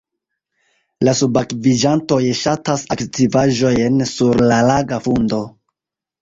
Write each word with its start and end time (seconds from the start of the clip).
La 1.07 1.11
subakviĝantoj 1.19 2.19
ŝatas 2.39 2.85
aktivaĵojn 2.97 4.01
sur 4.15 4.43
la 4.53 4.59
laga 4.71 5.01
fundo. 5.07 5.43